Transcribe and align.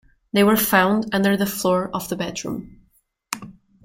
They 0.33 0.43
were 0.43 0.57
found 0.57 1.13
under 1.13 1.37
the 1.37 1.45
floor 1.45 1.91
of 1.93 2.09
the 2.09 2.15
bedroom. 2.15 2.87